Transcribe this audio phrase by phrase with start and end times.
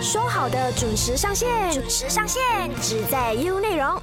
[0.00, 2.42] 说好的准时上线，准时上线，
[2.82, 4.00] 只在 U 内容。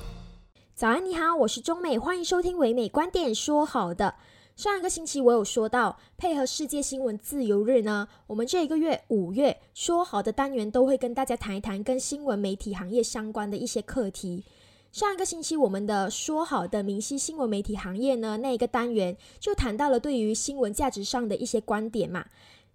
[0.73, 3.33] 早安，你好，我是中美，欢迎收听唯美观点。
[3.33, 4.15] 说好的，
[4.55, 14.43] 上一个星期我有说到，配合世界新闻自由日呢，我们这一个月五月说好的单元都会跟大家谈一谈跟新闻媒体行业相关的一些课题。
[14.91, 22.25] 上一个星期我们的说好的明晰新闻媒体行业呢，那一个单元就谈到了对于新闻价值上的一些观点嘛。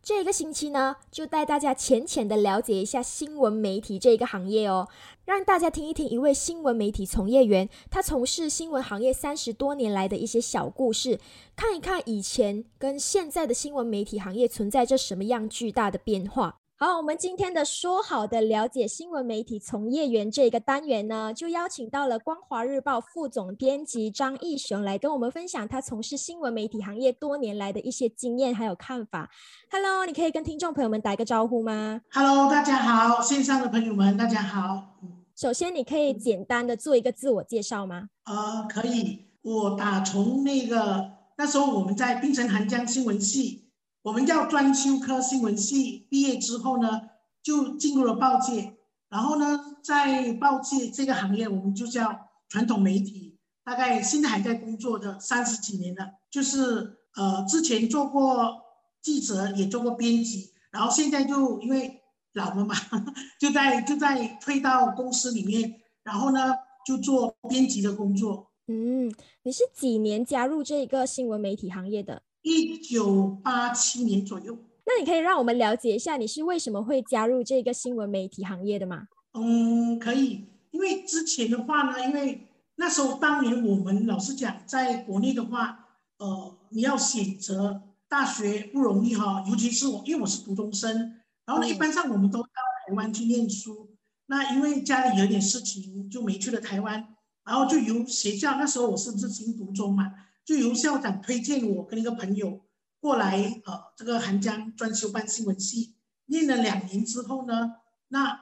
[0.03, 4.89] 这一个星期呢，就带大家浅浅的了解一下新闻媒体这一个行业哦，
[5.27, 11.21] 让大家听一听一位新闻媒体从业员他从事新闻行业三十多年来的一些小故事，
[11.55, 16.57] 看一看以前跟现在的新闻媒体行业存在着什么样巨大的变化。
[16.81, 29.29] 好，我们今天的说好的了解新闻媒体从业员这个单元呢，就邀请到了光华日报副总编辑张义雄来跟我们分享他从事新闻媒体行业多年来的一些经验还有看法。
[29.73, 35.01] Hello，你可以跟听众朋友们打个招呼吗？Hello，大家好，线上的朋友们大家好。
[35.35, 38.11] 首先，你可以简单的做一个自我介绍吗？
[38.27, 39.25] 呃，可以。
[39.43, 43.65] 我打从那个那时候我们在槟城寒江新闻系。
[44.03, 47.01] 我们叫专修科新闻系，毕业之后呢，
[47.43, 48.75] 就进入了报界。
[49.09, 53.39] 然后呢，在报界这个行业，我们就叫传统媒体。
[53.65, 58.63] 大概现在还在工作的三十几年了，就是呃，之前做过
[59.03, 62.01] 记者，也做过编辑，然后现在就因为
[62.33, 62.75] 老了嘛，
[63.39, 66.55] 就在就在退到公司里面，然后呢，
[66.87, 68.53] 就做编辑的工作。
[68.69, 72.23] 嗯，你是几年加入这个新闻媒体行业的？
[72.49, 79.07] 一九八七年左右，那你可以让我们了解一下你是为什么会加入这个新闻媒体行业的吗？
[79.35, 92.49] 嗯，可以，因为之前的话呢，因为那时候当年我们老实讲，在国内的话，呃，你要选择大学不容易哈，尤其是我，因为我是读中生，然后呢，一般上我们都到
[92.87, 93.91] 台湾去念书，
[94.27, 100.11] 那因为家里有点事情，就没去了台湾，然后就由学校，那时候我是不是新读中嘛？
[100.49, 102.63] 就由校长推荐我跟一个朋友
[103.01, 105.95] 过来，呃，这个韩江专修班新闻系
[106.25, 107.75] 念了两年之后呢，
[108.09, 108.41] 那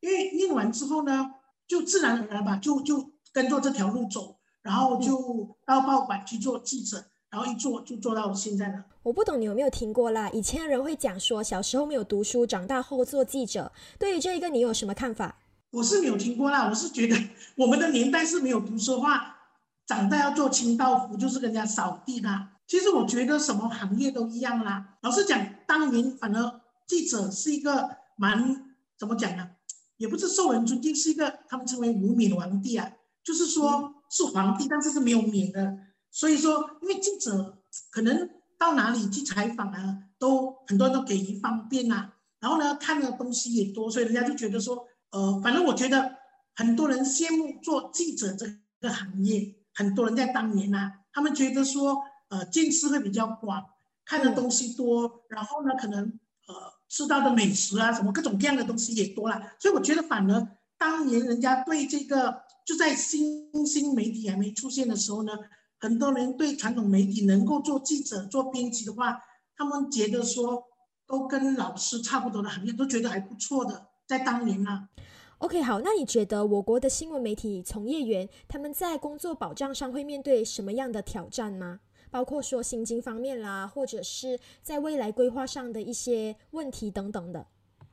[0.00, 1.30] 因为念完之后呢，
[1.68, 8.86] 就自然而然吧，就就跟着这条路走，然后就到报馆去做记者，然后一做就做到现在了。
[9.04, 10.28] 我不懂你有没有听过啦？
[10.30, 13.70] 以前的人会讲说，小时候没有读书，长大后做记者。
[13.96, 15.38] 对于这一个，你有什么看法？
[15.70, 17.16] 我是没有听过啦，我是觉得
[17.54, 19.30] 我们的年代是没有读书的话。
[19.86, 22.52] 长大要做清道夫，就是跟人家扫地啦。
[22.66, 24.96] 其实我觉得什么行业都一样啦。
[25.02, 29.50] 老实讲，当年反而记者是一个蛮怎么讲呢？
[29.98, 32.90] 也不是受人尊敬，是一个他们称为无冕皇帝啊，
[33.22, 35.78] 就是说是皇帝，但是是没有冕的。
[36.10, 37.58] 所以说，因为记者
[37.90, 42.14] 可能到哪里去采访啊，都很多人都给予方便啊。
[42.40, 46.16] 然后呢，看的东西也多，所以人家就觉得说，呃，反正我觉得
[46.54, 48.46] 很多人羡慕做记者这
[48.80, 49.54] 个行业。
[49.74, 53.64] 很多人在当年呢，他们觉得说，呃，见识会比较广，
[54.04, 56.04] 看的东西多，然后呢，可能
[56.46, 56.54] 呃
[56.88, 60.48] 吃到的美食啊，什么各种各样的东西也多了，所以我觉得反而
[60.78, 65.32] 当年人家对这个就在新兴媒体还没出现的时候呢，
[65.80, 69.20] 很多人对传统媒体能够做记者、做编辑的话，
[69.56, 70.62] 他们觉得说
[71.06, 74.88] 都跟老师差不多的行业，都觉得还不错的，在当年呢。
[75.44, 81.80] OK，好，那你觉得我国的新闻媒体从业员他们在工作保障上会面对什么样的挑战吗？
[82.10, 87.46] 包括说薪金方面啦，或者是在未来规划上的一些问题等等的。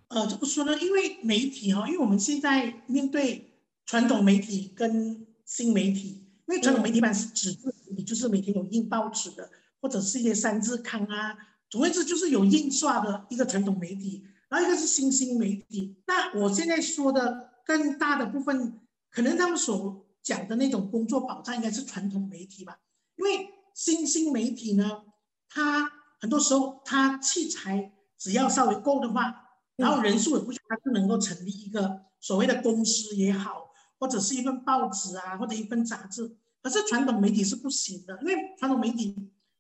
[0.08, 0.80] 呃，怎么说呢？
[0.80, 3.52] 因为媒体哈，因为我们现在面对
[3.86, 9.50] 传统媒体跟新媒体，因为传统媒体版是纸质媒体，就是每天有印报纸的，
[9.82, 11.38] 或者是一些三字刊啊，
[11.70, 14.24] 总之就是有印刷的一个传统媒体。
[14.52, 22.78] 然后一个是新兴媒体，那我现在说的更大的部分，可能他们所讲的那种工作保障应该是传统媒体吧，
[23.16, 25.04] 因为新兴媒体呢，
[25.48, 25.90] 它
[26.20, 29.34] 很多时候它器材只要稍微够的话，
[29.78, 36.36] 然后人数也不少，它就能够成立一个所谓的公司也好，或者是一份报纸啊，或者一份杂志。
[36.62, 39.16] 可是传统媒体是不行的，因为传统媒体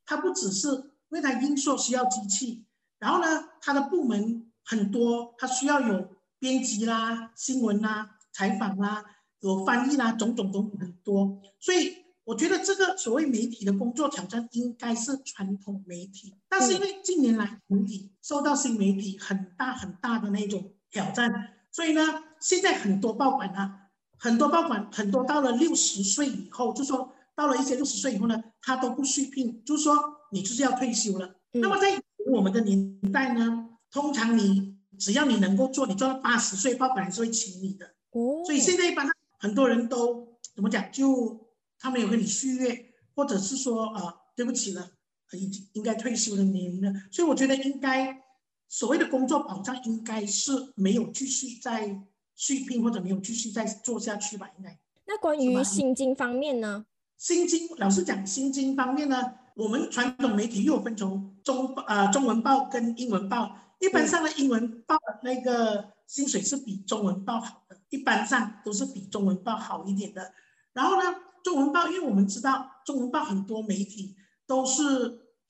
[0.05, 2.65] 它不只是因为它因素需要机器，
[2.99, 4.40] 然后呢，它的部门。
[4.63, 6.09] 很多，他需要有
[6.39, 9.03] 编辑啦、新闻啦、采访啦、
[9.41, 11.41] 有翻译啦，种种种很多。
[11.59, 21.29] 所以我觉得这个所谓媒体的工作挑战应该是传统媒体，但是因为近年来媒体受到新媒体很大很大的那种挑战，
[21.71, 23.73] 所以呢，现在很多报馆呢，
[24.17, 29.97] 很多报馆很多到了六十岁以后，就说到了一些六十岁以后呢，他都不续聘，就是说
[30.31, 31.35] 你就是要退休了。
[31.53, 33.67] 那么在我们的年代呢？
[33.91, 37.85] 通常你只要你能够做，你做到八十岁，爸爸还是会请你的。
[38.11, 39.05] 哦，所以现在一般
[39.37, 40.91] 很多人都怎么讲？
[40.91, 41.49] 就
[41.79, 44.91] 他没有跟你续约，或者是说啊，对不起了，
[45.33, 46.93] 已经应该退休的年龄了。
[47.11, 48.23] 所以我觉得应该
[48.69, 52.01] 所谓的工作保障，应该是没有继续再
[52.35, 54.49] 续聘或者没有继续再做下去吧？
[54.57, 54.79] 应该。
[55.05, 56.85] 那关于薪金方面呢？
[57.17, 63.57] 薪金，老实讲，薪金方面呢，我们传统媒体又有分成中呃中文报跟英文报。
[63.81, 70.33] 一般上的英文报那个薪水是比中文报好的，一般上都是比中文报好一点的。
[70.71, 74.15] 然后呢，中文报，因为我们知道中文报很多媒体
[74.47, 74.83] 都是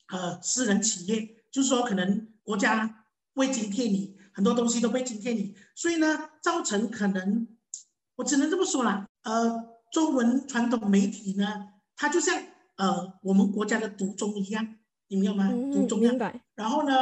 [0.08, 7.46] 呃私人企业，就是说可能国家会津贴你很多东西都会津贴你，所以呢，造成可能
[8.16, 9.70] 我只能这么说了，呃。
[9.92, 12.42] 中文传统媒体呢，它就像
[12.76, 14.76] 呃我们国家的独中一样，
[15.12, 15.50] 你明白吗？
[15.70, 16.16] 读中样。
[16.54, 16.94] 然后呢，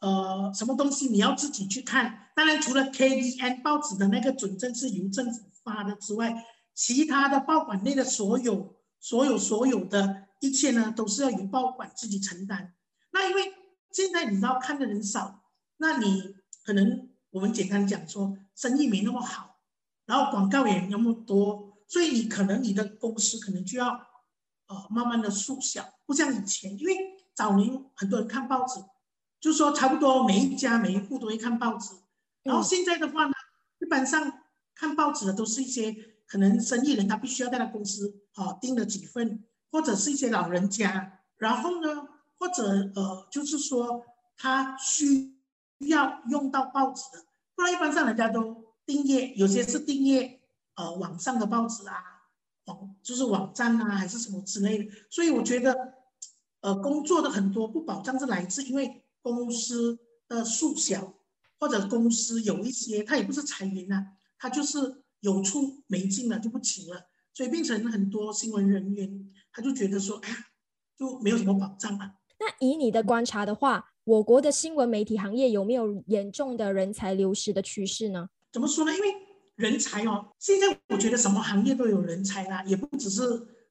[0.00, 2.30] 呃，什么东西你要自己去看。
[2.34, 12.74] 当然，除了 KDN 报纸的那个准证是由政府发的之外，其他的报馆内的所有、所有、所有的一切呢，都是要由报馆自己承担。
[13.12, 13.52] 那因为
[13.92, 15.44] 现在你知道看的人少，
[15.76, 16.34] 那你
[16.64, 19.60] 可能我们简单讲说，生意没那么好，
[20.06, 21.72] 然后广告也那么多。
[21.86, 23.90] 所以你可能你的公司可能就要，
[24.66, 26.96] 呃，慢慢的缩小，不像以前，因为
[27.34, 28.80] 早年很多人看报纸，
[29.40, 31.94] 就是说差不多每一家每一户都会看报纸，
[32.42, 33.32] 然后现在的话呢，
[33.80, 34.40] 一般上
[34.74, 35.94] 看报纸的都是一些
[36.26, 42.08] 可能生意人，他必须要在他公司啊订了几份，或者是一些老人家，然后呢，
[42.38, 44.02] 或者呃，就是说
[44.36, 45.36] 他需
[45.78, 50.40] 要用到报纸的，不然一般上人家都订阅，有些是订阅。
[50.76, 51.94] 呃，网上的报纸啊，
[52.64, 54.90] 网就是网站啊，还是什么之类的。
[55.08, 55.93] 所以我觉得，
[56.64, 61.12] 呃，工作的很多不保障是来自因为公司的数小，
[61.60, 64.02] 或者公司有一些，他也不是裁员呐，
[64.38, 67.02] 他就是有出没进了就不请了，
[67.34, 70.36] 所以变成很多新闻人员他就觉得说，哎呀，
[70.98, 72.14] 就没有什么保障了。
[72.40, 78.30] 那以你的观察的话，我国的新闻媒体行业有没有严重的人才流失的趋势呢？
[78.50, 78.92] 怎么说呢？
[78.94, 79.14] 因为
[79.56, 83.22] 人才哦，现在我觉得什么行业都有人才啦，也不只是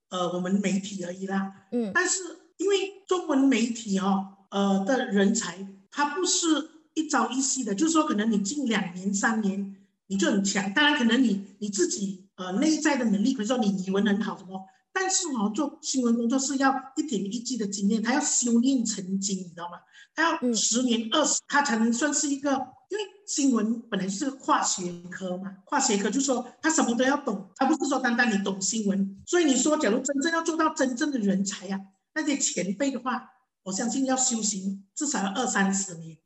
[0.10, 1.51] 呃我们媒体而已啦。
[1.72, 2.19] 嗯，但是
[2.57, 6.47] 因为中文媒体哦，呃的人才，他不是
[6.94, 9.75] 一朝一夕的，就是说可能你近两年三年
[10.07, 14.61] 你就很强，当然可能你你自己呃内在的能力，比如说你语文很好什么，
[14.94, 19.79] 但是哦做新闻工作是要一点一滴的经验，他要修炼成精，你知道吗？
[20.15, 29.19] 他要十年二十，他才能算是一个，因为新闻本来是跨学科嘛，跨学科就说他什么都要懂，他不是说单单你懂新闻。
[29.25, 31.81] 所以你说，假如真正要做到真正的人才呀，
[32.15, 33.31] 那些前辈的话，
[33.63, 36.18] 我相信要修行至少要二三十年。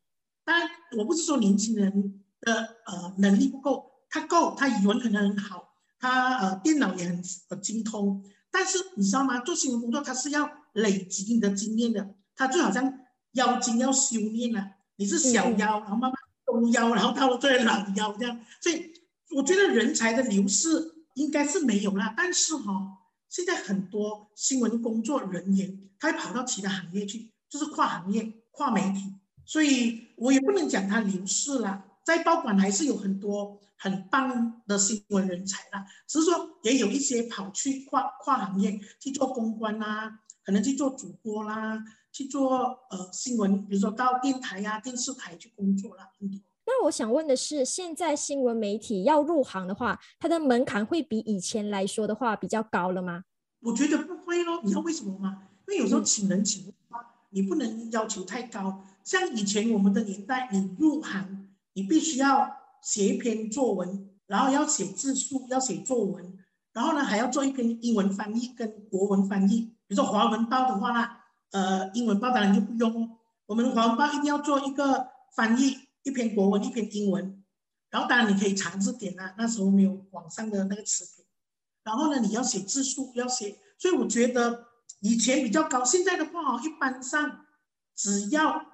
[0.44, 7.22] 当然，我不是说年轻人的呃能力不够，他够，他语文可能很好，他呃电脑也很
[7.62, 9.40] 精通，但是你知道吗？
[9.42, 13.00] 做新闻工作，他是要累积你的经验的，他就好像。
[13.34, 14.72] 腰筋要修炼啊！
[14.96, 16.14] 你是小腰，然后慢慢
[16.44, 18.40] 中腰，然后到了最老腰这样。
[18.60, 18.92] 所以
[19.36, 20.68] 我觉得人才的流失
[21.14, 22.16] 应该是没有啦。
[22.18, 22.74] 但是哈，
[23.30, 29.14] 现在很多新闻工作人员他会跑到其他行业去，就是跨行业、跨媒体。
[29.46, 35.86] 所以我也不能讲他流失了，在报馆还是有很多很棒的新闻人才啦。
[36.08, 41.84] 只是说也有一些跑去跨跨行业去做公关啦，可能去做主播啦。
[42.10, 46.10] 去做呃新闻，比如说到电台呀、电视台去工作了。
[46.68, 53.24] 那我想问的是，现在新闻媒体要入行的话，它的门槛会比以前来说的话比较高了吗？
[53.62, 55.44] 我觉得不会咯，你知道为什么吗？
[55.68, 56.74] 因为有时候请人请不
[57.30, 58.84] 你不能要求太高。
[59.04, 66.38] 像以前我们的年代，你入行，你必须要写一篇作文，然后要写字数，要写作文，
[66.74, 69.72] 然后呢还要做一篇英文翻译跟国文翻译。
[69.88, 71.08] 比如说华文报的话呢。
[71.52, 73.10] 呃，英文报当然就不用，
[73.46, 75.78] 我们华文报一定要做一个翻译，
[76.08, 77.44] 一篇国文，一篇英文，
[77.90, 81.28] 然后当然你可以查字典啊，那时候没有网上的那个词典，
[81.84, 84.68] 然后呢，你要写字数，要写，所以我觉得
[85.02, 87.46] 以前比较高，现在的话哦，一般上
[87.94, 88.66] 只要，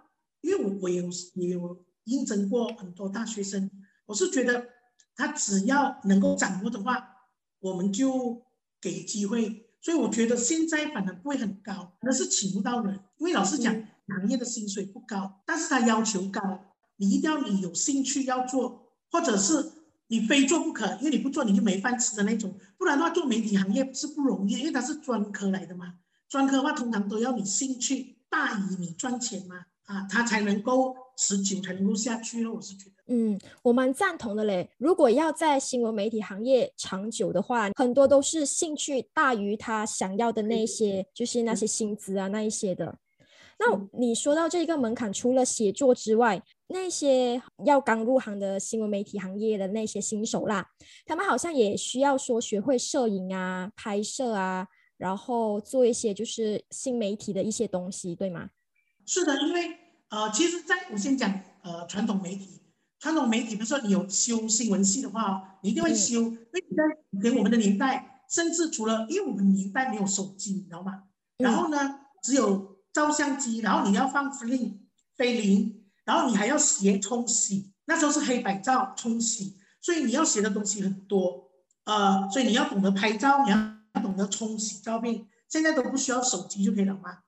[0.41, 3.71] 因为我我有也有应征过很多大学生，
[4.05, 4.69] 我是觉得
[5.15, 7.03] 他只要能够掌握的话，
[7.61, 8.45] 我们就
[8.79, 9.71] 给机会。
[9.81, 13.73] 所以我觉得现在反而不会很高，可能是请不到人，因为老实讲，
[14.07, 16.41] 行业的薪水不高，但是他要求高，
[16.97, 19.71] 你一定要你有兴趣要做，或者是
[20.07, 25.95] 你非做不可，因为你不做你就没饭吃的那种，不然的话做媒体行业是不容易，因为它是专科来的嘛，
[26.29, 32.93] 专科的话通常都要你兴趣大于你赚钱嘛，啊，它才能够持久，才能够下去咯，我是觉得。
[33.07, 34.69] 嗯，我蛮赞同的嘞。
[34.77, 42.97] 如果要在新闻媒体行业长久的话，很多都是兴趣大于他想要的那些，就是那些薪资啊那一些的。
[43.65, 50.67] 那你说到这个门槛，除了写作之外，那些要刚入行的新闻媒体行业的那些新手啦，
[51.05, 54.67] 他们好像也需要说学会摄影啊、拍摄啊，
[54.97, 58.49] 然后做一些就是新媒体的一些东西，对吗？
[59.05, 59.77] 是的，因为
[60.09, 62.61] 呃，其实在我先讲呃传统媒体，
[62.99, 71.03] 传统媒体，比如说你有修新闻系的话，你一定会修，因为在以前我们的年代，甚至除了因为我们年代没有手机，你知道吗？
[71.37, 74.77] 然后呢，只有照相机，然后你要放 film
[75.17, 81.49] 菲林，然后你还要写冲洗，那时候是黑白照冲洗，所以你要写的东西很多，
[81.85, 83.57] 呃，所以你要懂得拍照，你要
[84.01, 87.19] 懂得冲洗照片，现在都不需要手机就可以了嘛。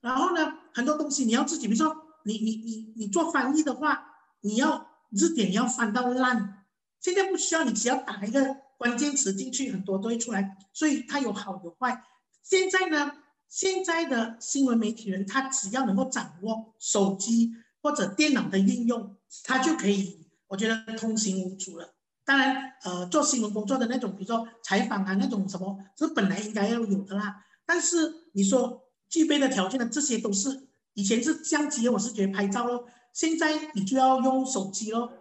[0.00, 4.04] 然后呢，很多东西你要自己，比如说你你你你做翻译的话，
[4.42, 6.66] 你要字典要翻到烂。
[7.00, 10.56] 现在不需要，你只要打一个关键词进去，很多都会出来。
[10.72, 12.02] 所以它有好有坏。
[12.42, 13.12] 现在呢，
[13.54, 21.94] 现在的新闻媒体人，他只要能够掌握手机或者电脑的运用，他就可以，我觉得通行无阻了。
[22.24, 27.44] 当然，呃，做新闻工作的那种，比如说采访啊那种什么，是本来应该要有的啦。
[27.64, 28.82] 但是你说。
[29.06, 29.88] 具备的条件呢？
[29.92, 32.84] 这些都是以前是相机，我是觉得拍照咯。
[33.12, 35.12] 现在你就要用手机咯。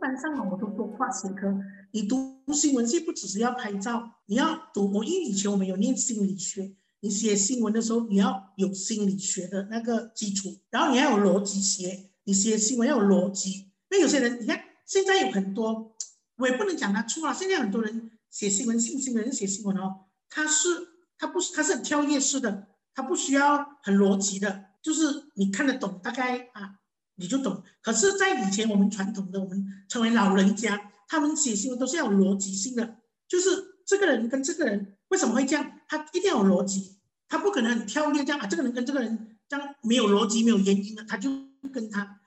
[0.00, 1.52] 然后因为一般上我都多跨学科，
[1.92, 4.92] 你读新闻系不只是要拍照，你要读。
[4.92, 13.70] 我因为以前我们有念心理学，你写新闻的时候你要有心理学的那个基础，然后你要有逻辑学，你写新闻要有逻辑。
[13.90, 15.94] 因为有些人你看现在有很多，
[16.36, 17.34] 我也不能讲他错了。
[17.34, 20.96] 现在很多人写新闻，信心的人写新闻哦，他是。
[21.20, 25.02] 他不是，他是很跳跃式的，他不需要很逻辑的，就是
[25.34, 26.78] 你看得懂，大概啊
[27.18, 27.62] 你就懂。
[27.82, 32.96] 可是，在以前我们传统的，我们称为老人家，他们写新闻都是要有逻辑性的，
[33.28, 36.98] 就是这个人跟这个人为什么会这样，他一定要有逻辑，
[37.28, 41.30] 他不可能很跳跃这样啊，这个人跟这个人这样没有逻辑、没有原因的，他就
[41.72, 42.20] 跟他，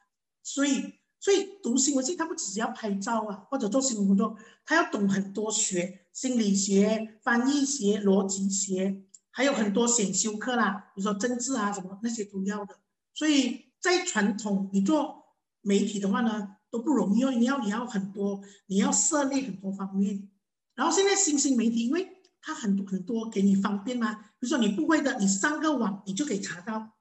[0.44, 0.94] 所以。
[1.24, 12.76] 所以读新闻系，他不只是要拍照啊，或者做新闻工作，他要懂很多学心理学、翻译学、逻辑学，还有很多选修课啦，比如说政治啊什么那些都要的。
[13.14, 15.26] 所以在传统你做
[15.62, 20.30] 媒体的话呢，都不容易，因为你要你要很多，你要涉猎很多方面。
[20.76, 22.08] 然后现在新兴媒体，因为
[22.42, 26.92] 它很多很多给你方便嘛，比如说你不会的，你上个网你就可以查到。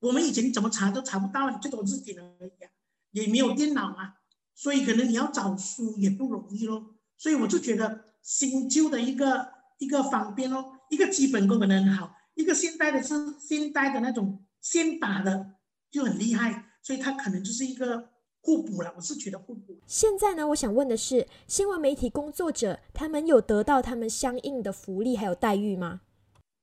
[0.00, 2.70] 我们以前怎么查都查不到，你最多字典而已啊。
[3.10, 4.14] 也没有电脑啊，
[4.54, 6.94] 所以可能你要找书也不容易咯。
[7.16, 15.54] 所以我就觉得新旧的一个一个方便咯，一个基本功能很好，一个现代的是现代的那种现打的
[15.90, 18.92] 就很厉害，所以它可能就是一个互补了。
[18.96, 19.78] 我是觉得互补。
[19.86, 26.00] 现在呢，我想问的是，新闻媒体工作者他们有得到他们相应的福利还有待遇吗？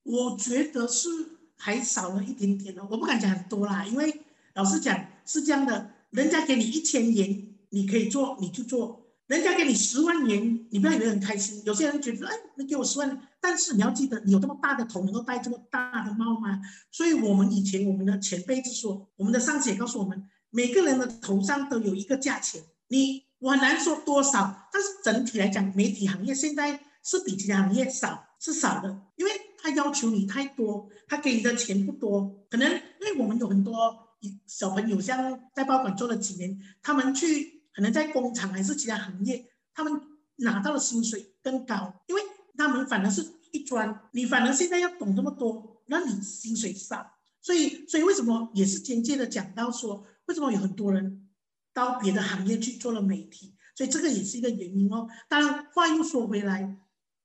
[0.04, 1.10] 我觉得是
[1.58, 4.22] 还少了一点点哦，我不敢讲很多啦，因为
[4.54, 5.92] 老实讲是这样的。
[6.12, 11.60] 人家给你一千元，你可以做，你就做；人家给你十万元，你不要以为很开心。
[11.66, 16.62] 有些人觉得，哎，你给我十万，但是你要记得，你有这么大的头，能够戴这么大的帽吗？
[16.92, 22.62] 所以，我们以前我们的前辈就说，我们的上司也告诉我们，每个人的头上都有一个价钱。
[22.90, 34.04] 你我很难说多少，但是整体来讲，媒体行业现在是比其他行业少，是少的，因为他要求你太多，他给你的钱不多，可能因为我们有很多。
[34.48, 40.02] 小朋友像在报馆做了几年，他们去可能在工厂还是其他行业，他们
[40.38, 42.22] 拿到的薪水更高，因为
[42.58, 47.06] 他们反而是一专，你反而现在要懂这么多，那你薪水少，
[47.42, 51.28] 所以所以为什么也是间接的讲到说，为什么有很多人
[51.74, 55.10] 到别的行业去做了媒体，所以这个也是一个原因哦。
[55.28, 56.78] 当然话又说回来，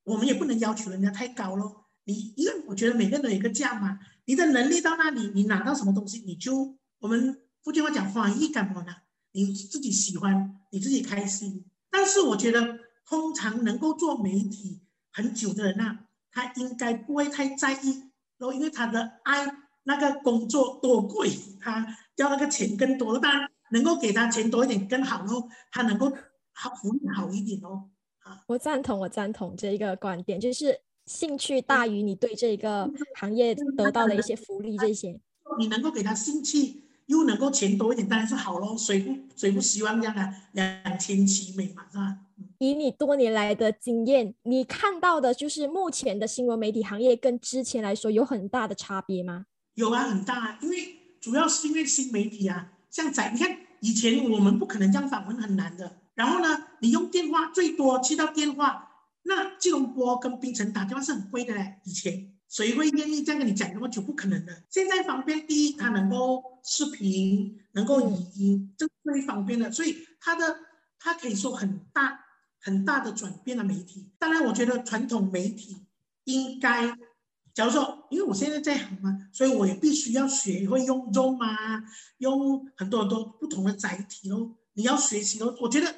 [0.02, 1.86] 我们也不能要求人家太高咯。
[2.04, 6.76] 你因为我觉得每个人都有一个价嘛，你的能力到那里，你拿到什么东西你就。
[6.98, 8.94] 我们福建话讲欢意干嘛呢？
[9.32, 11.64] 你自己喜欢，你自己开心。
[11.90, 14.80] 但是我觉得，通常能够做媒体
[15.12, 15.98] 很久的人呐，
[16.30, 19.46] 他应该不会太在意，然后因为他的爱
[19.82, 26.12] 那个工作多贵，他要那个钱更多，当然能够给他钱多一点更好喽，他能够
[26.52, 27.88] 好福利好一点哦。
[28.20, 35.20] 啊，我赞同，我赞同这一个观点，就是兴趣大于你对这个行业得到的一些福利这些，
[35.58, 36.84] 你能够给他兴趣。
[37.10, 38.76] 又能够钱多一点，当然是好喽。
[38.78, 40.32] 谁不谁不希望这样啊？
[40.52, 42.16] 两全其美嘛，是吧？
[42.58, 49.46] 以你多年来的经验，你看到的就是目前的新闻媒体行业跟之前来说有很大的差别吗？
[49.74, 50.58] 有啊，很大啊。
[50.62, 50.76] 因为
[51.20, 55.96] 主要是因为新媒体啊，像在你看以前我们不可能这样访问，很难的。
[56.14, 58.88] 然后呢，你用电话最多接到电话，
[59.24, 61.80] 那吉隆坡跟槟城打电话是很贵的嘞。
[61.84, 64.02] 以前谁会愿意这样跟你讲那么久？
[64.02, 64.64] 不可能的。
[64.68, 69.70] 现在方便，第一，它能够视频，能够语音，这最方便的。
[69.70, 70.58] 所以它的
[70.98, 72.18] 它可以说很大
[72.60, 74.10] 很大的转变了媒体。
[74.18, 75.86] 当然，我觉得传统媒体
[76.24, 76.92] 应该。
[77.52, 81.82] 假如说，因为我现在在行嘛，所以我也必须要学会用 Zoom 啊，
[82.18, 84.56] 用很多很多不同的载体咯。
[84.74, 85.92] 你要学习咯，我觉得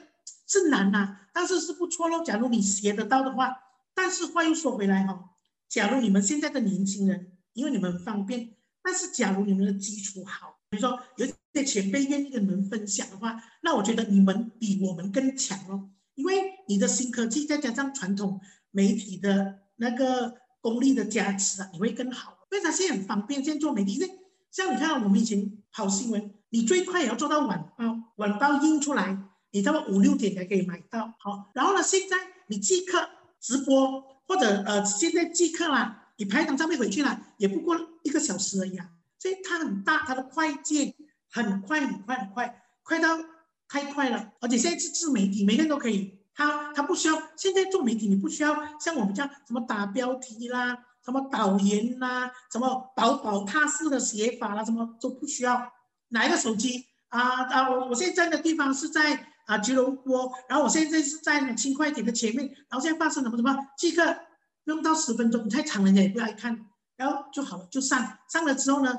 [0.47, 2.25] 是难呐，但是是不错咯。
[2.25, 3.55] 假如你学得到的话，
[3.95, 5.32] 但是话又说回来哈，
[5.73, 8.51] 假如你们现在的年轻人，因为你们方便，
[8.83, 18.39] 但是假如你们的基础好，比如说有些前辈愿意跟你们分享的话，那我觉得你们比我们更强哦，因为你的新科技再加上传统
[18.71, 20.43] 媒体的那个。
[20.63, 22.39] 功力的加持啊，你会更好。
[22.53, 24.09] 因为它现在很方便，现在做媒体，因为
[24.53, 29.19] 像你看，我们以前跑新闻，你最快也要做到晚报，晚报印出来，
[29.51, 31.13] 你差不多五六点才可以买到。
[31.19, 33.09] 好，然后呢，现在你即刻
[33.41, 38.89] 直播，或者呃，现在即刻啦，你拍一张照片回去了，也不过一个小时而已啊。
[39.19, 40.95] 所以它很大，它的快件
[41.31, 43.19] 很快很快很快，快到
[43.69, 44.33] 太快了。
[44.41, 46.19] 而且现在是自媒体，每个人都可以。
[46.35, 55.71] 他他不需要，现在做媒体你不需要像我们这样什么打标题啦，什么导言啦，什么宝宝踏实的写法啦，什么都不需要。
[56.09, 64.17] 拿一个手机啊啊，我我现在的地方是在啊吉隆坡，然后我现在是在轻快点的前面，然后现在发生什么什么，即刻
[64.65, 68.95] 用到十分钟，太长了人家也不爱看，然后就好了，就上上了之后呢，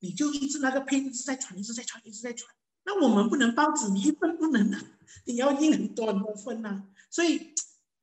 [0.00, 2.52] 你就一直那个片一直在传，一直在传，一直在传。
[2.84, 4.80] 那我们不能报纸，你一份不能啊，
[5.24, 7.54] 你要印很多很多份呐，所以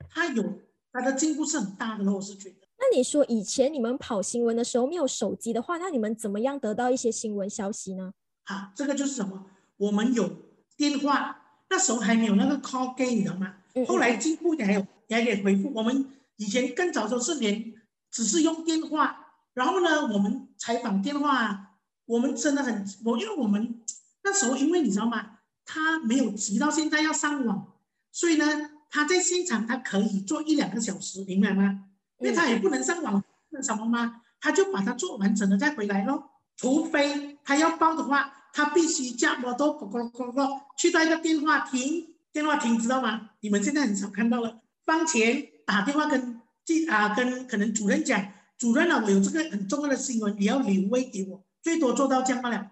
[0.09, 0.59] 它有
[0.91, 2.55] 它的进步是很大的，我是觉得。
[2.79, 8.13] 那你说以前你们跑新闻的时候没有手机的话，那你们怎么样得到一些新闻消息呢？
[8.45, 9.45] 啊，这个就是什么？
[9.77, 10.27] 我们有
[10.75, 11.40] 电话，
[11.71, 13.55] 那时候还没有那个 call game，你知道吗？
[13.87, 15.71] 后来进步点还有还可以回复。
[15.73, 17.73] 我们以前更早时候是连
[18.11, 19.17] 只是用电话，
[19.53, 23.81] 然后呢，我们采访电话，我们真的很我因为我们。
[24.23, 25.39] 那时候，因为你知道吗？
[25.65, 27.73] 他没有急到现在要上网，
[28.11, 28.45] 所以呢，
[28.89, 31.85] 他在现场他可以做一两个小时，明白吗？
[32.19, 34.21] 因为他也不能上网，那什么吗？
[34.39, 36.29] 他就把它做完整了再回来咯。
[36.55, 43.29] 除非他要报的话，他必须驾摩托咕咕咕咕去到一个电话亭，电话亭知道吗？
[43.41, 48.25] 你们现在很少看到了，放前打电话跟记啊跟可能主任讲，
[48.57, 52.71] 主任啊，我有这个很重要的新闻，你要留位给我，最多做到这样罢了。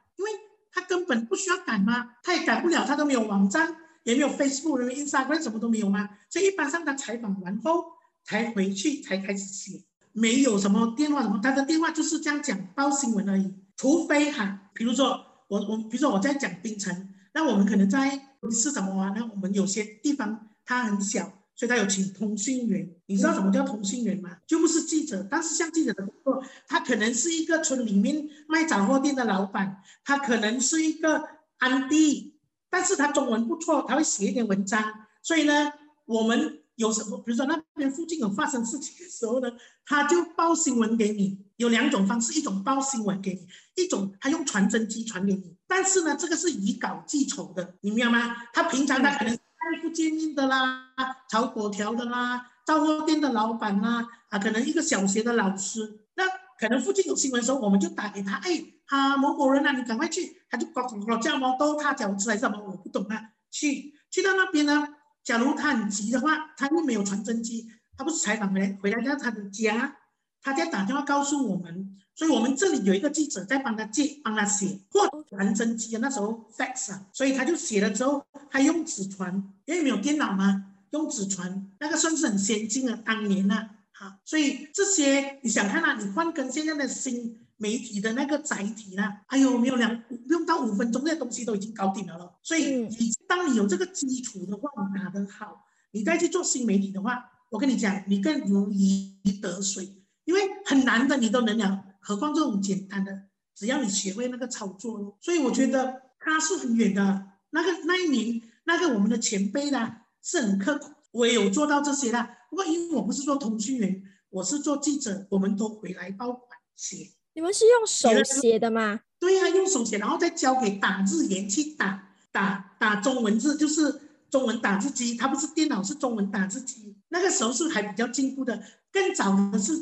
[0.72, 2.12] 他根本不需要赶吗？
[2.22, 6.08] 他也赶不了，他都没有网站，也没有 Facebook、没有 Instagram，什么都没有吗？
[6.30, 7.86] 所以一般上他采访完后
[8.24, 13.52] 才回去才开始写，没有什么电话什么，他的电话就是这样讲报新闻而已。
[13.76, 18.10] 除非哈，比如说我我，比如说我在讲冰城，那我们可能在
[18.50, 19.14] 是什么啊？
[19.14, 21.34] 那我们有些地方它很小。
[21.56, 24.38] 所以它有请通讯员，你知道什么叫通讯员吗？
[24.48, 32.34] 就不是记者，但是像记者的工作，他可能是一个村里面卖杂货店的老板，他可能是一个安迪，
[32.70, 34.82] 但是他中文不错，他会写一点文章。
[35.22, 35.74] 所以呢，
[36.06, 39.52] 我们有什么，比如说那边附近有发生事情的时候呢，
[39.86, 41.46] 他就报新闻给你。
[41.58, 45.58] 有两种方式，一种报新闻给你，一种他用传真机传给你。
[45.68, 48.36] 但是呢，这个是以稿记仇的，你明白吗？
[48.54, 49.38] 他平常他可能。
[49.84, 50.90] 不见面的啦，
[51.30, 56.24] 炒粿条的啦，杂货店的老板啦，啊，可能一个小学的老师，那
[56.60, 64.88] 可能附近有新闻的时候，我们就打给他，哎，他某某人啊，你赶快去，他就呱呱呱叫猫都他叫出来什么，我不懂啊，去去到那边呢，
[65.30, 69.96] 假如他很急的话，他又没有传真机，他不是采访回来回来到他的家。
[70.42, 79.32] 他在打电话告诉我们，所以我们这里有一个记者在帮他记、帮他写，或传真机啊，那时候 fax 啊，所以他就写了之后，他用纸传，
[79.66, 92.40] 因为没有电脑嘛，用纸传，那个算是很先进的，当年呐，好，所以这些你想看啊，你换跟现在的新媒体的那个载体呢，哎呦，没有两不用到五分钟，那东西都已经搞定了了。
[92.42, 99.96] 所以你当你有这个基础的话，你打得好，你再去做新媒体的话，我跟你讲，你更如鱼得水。
[100.24, 103.24] 因为很难的，你都能了，何况这种简单的，
[103.56, 105.18] 只要你学会那个操作咯。
[105.20, 107.28] 所以我觉得他是很远的。
[107.50, 112.30] 那个那一年，那个我们的前辈呢，是很刻苦，我也有做到这些的。
[112.50, 117.12] 不过因为我不是做通讯员，我是做记者，我们都回来报馆写。
[117.40, 119.00] 你们是用手写的吗？
[119.18, 126.98] 对呀，用手写，然后再交给打字员去打打打中文字，就是中文打字机，它不是电脑，是中文打字机。
[127.08, 129.74] 那个时候是还比较进步的，更早的是。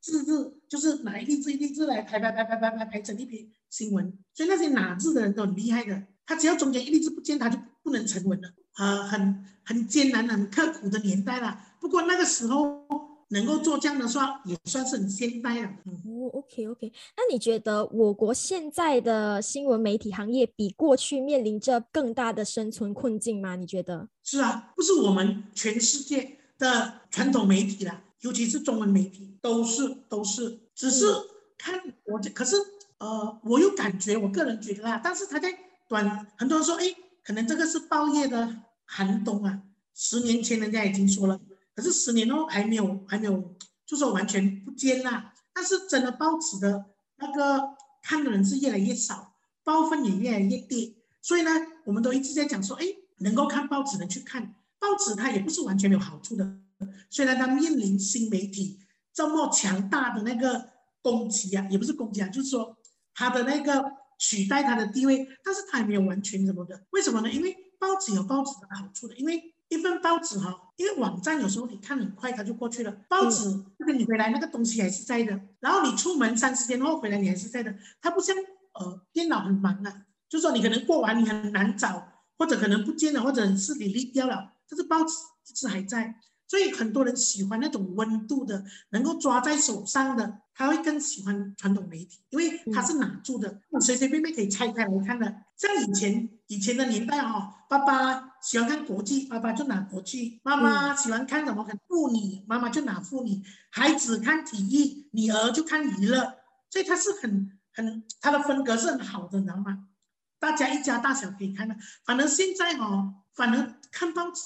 [0.00, 6.02] 字字就是拿一粒字一粒字来排排排排排排排成一篇新闻，所以那些拿字的人都很厉害的。
[6.26, 8.50] 他只要中间一粒字不见，他就不能成文了。
[8.76, 11.58] 呃，很很艰难、很刻苦的年代了。
[11.80, 12.84] 不过那个时候
[13.28, 15.68] 能够做这样的话，也算是很现代了。
[15.84, 15.92] 哦
[16.32, 16.92] ，OK OK。
[17.16, 23.56] 那你觉得我国现在的新闻媒体行业比过去面临着更大的生存困境吗？
[23.56, 24.08] 你觉得？
[24.22, 31.06] 是啊，不是我们全世界的传统媒体啦，尤其是中文媒体，都是都是，只是
[31.58, 32.56] 看我这，可是
[32.98, 35.56] 呃，我有感觉，我个人觉得啦，但是他在
[35.88, 36.84] 短，很多人说，哎。
[37.26, 39.62] 可能这个是报业的寒冬啊，
[39.94, 41.40] 十年前人家已经说了，
[41.74, 43.42] 可是十年后还没有还没有，
[43.86, 45.32] 就说完全不见啦。
[45.54, 46.84] 但是真的报纸的
[47.16, 50.98] 那个看的人是越来越少，报分也越来越低。
[51.22, 51.50] 所以呢，
[51.86, 52.84] 我们都一直在讲说，哎，
[53.18, 56.58] 能够看报纸的去看报纸，它也不是完全有好处的。
[57.08, 58.80] 虽然它面临新媒体
[59.12, 62.76] 这么强大的那个攻击啊，也不是攻击啊，就是说
[63.14, 64.04] 它的那个。
[64.16, 67.30] 取代它的地位，但是它还没有完全什么的，为什么呢？
[67.30, 78.34] 因为报纸有报纸的好处的，因为一份报纸哈，因为网站有时候你看很快它就过去了，报纸那个你回来那个东西还是在的，然后你出门三十天后回来你还是在的，它不像
[78.74, 82.08] 呃电脑很忙啊，就说你可能过完你很难找，
[82.38, 85.12] 或者可能不见了，或者是你离掉了，但是报纸
[85.50, 86.14] 一直还在。
[86.46, 95.34] 所以很多人喜欢那种温度的，能够抓在手上的，他会更喜欢传统媒体，因为它是拿住的，随随便便可以拆开来看的。
[95.56, 106.36] 像以前以前的年代哈，爸爸喜欢看国际，爸爸就拿国际；妈妈喜欢看什么看妇女，妈妈就拿妇女；孩子看体育，女儿就看娱乐。
[106.70, 109.88] 所以他是很很，他的风格是很好的，你知道吗？
[110.38, 111.74] 大家一家大小可以看到。
[112.04, 114.42] 反正现在哦，反正看报纸。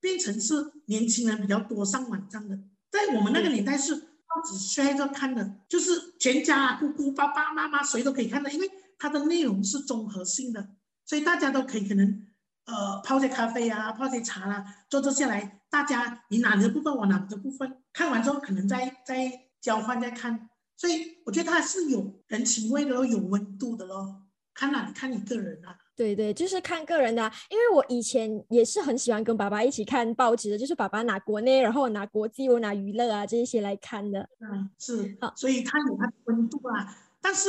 [0.00, 0.54] 变成是
[0.86, 2.56] 年轻人比较多上网站的，
[2.88, 10.68] 在我们那个年代是报纸摔着看的，就是全家姑姑、爸爸妈妈谁都可以看的，因为它的内容是综合性的，
[11.04, 12.27] 所以大家都可以可能
[12.68, 24.22] 呃泡些咖啡啊，泡些茶啦，坐坐下来，大家你哪的部分我哪的部分，看完之后可能再再交换再看，所以我觉得它是有人情味的咯，有温度的咯，
[24.54, 25.76] 看哪里看你个人啊。
[25.96, 34.28] 对对，就是看个人的，因为我以前也是很喜欢跟爸爸一起看报纸的，就是爸爸拿国内，然后我拿国际，我拿娱乐啊这些来看的。
[34.38, 37.48] 嗯，是，好，所以它有它的温度啊，但是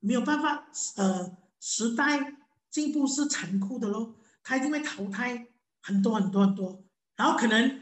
[0.00, 0.66] 没有办法，
[0.98, 2.34] 呃，时代
[2.70, 4.14] 进步是残酷的咯，
[4.46, 5.46] 它一定会淘汰
[5.82, 6.84] 很多很多很多，
[7.16, 7.80] 然后可能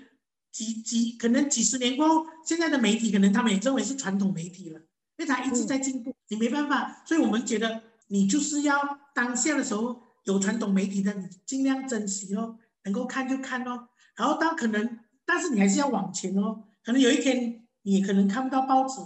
[0.51, 4.81] 几几可能几十年过后，现在的媒体可能他们也认为是传统媒体了，
[5.19, 10.03] 因为它一直在进步，你没办法，所以我们觉得你就是要当下的时候。
[10.25, 13.89] 有传统媒体的，你尽量珍惜哦，能够看就看哦。
[14.17, 16.65] 然后到可能，但是你还是要往前哦。
[16.83, 19.03] 可能有一天你可能看不到报纸，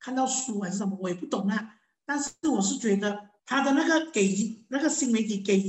[0.00, 1.74] 看到书还是什么，我也不懂啊。
[2.06, 5.60] 但是我是觉得他的那个给那个新媒体给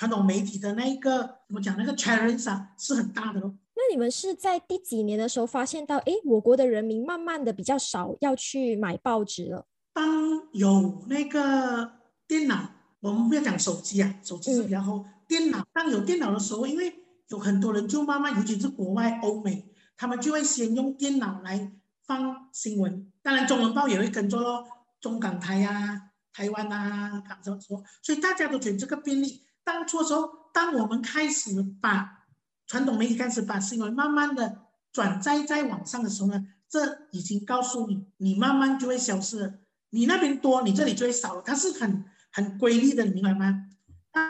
[0.00, 3.54] 传统媒体的那一个怎么讲，那个 challenge 啊是很大的咯。
[3.74, 9.66] 那你们是在第几年的时候发现到，哎，我国的人民慢慢的比较少要去买报纸了？
[9.92, 11.92] 当有那个
[12.26, 12.70] 电脑。
[13.00, 15.04] 我们不要讲手机啊，手机是比较厚。
[15.28, 16.94] 电脑当有电脑的时候，因为
[17.28, 19.66] 有很多人就慢慢，尤其是国外欧美，
[19.98, 21.72] 他们就会先用电脑来
[22.06, 23.06] 放新闻。
[23.22, 24.66] 当然，中文报也会跟着咯，
[24.98, 29.42] 中港台呀、台湾啊，港什么说，所以大家都觉得这个便利。
[29.64, 32.26] 当初的时候，当我们开始把
[32.66, 39.54] 传统媒体开始把新闻慢慢的转载在网上的时候呢，这已经告诉你，你慢慢就会消失了。
[39.90, 41.42] 你那边多，你这里就会少了。
[41.42, 42.04] 它是很。
[42.32, 43.66] 很规律的，你明白吗？
[44.12, 44.24] 当